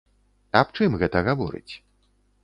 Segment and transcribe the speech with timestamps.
[0.61, 1.73] Аб чым гэта гаворыць?